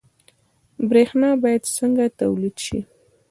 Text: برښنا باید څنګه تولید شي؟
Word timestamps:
برښنا 0.89 1.29
باید 1.43 1.63
څنګه 1.77 2.05
تولید 2.19 2.55
شي؟ 2.65 2.79